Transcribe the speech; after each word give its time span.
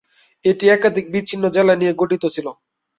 এটি 0.45 0.65
একাধিক 0.69 1.05
বিচ্ছিন্ন 1.13 1.43
জেলা 1.55 1.73
নিয়ে 1.75 1.93
গঠিত 2.01 2.23
ছিল। 2.35 2.47